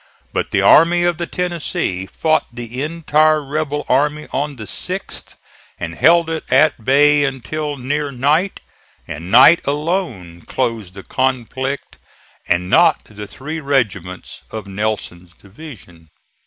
[0.33, 5.35] But the Army of the Tennessee fought the entire rebel army on the 6th
[5.79, 8.61] and held it at bay until near night;
[9.07, 11.99] and night alone closed the conflict
[12.47, 16.09] and not the three regiments of Nelson's division.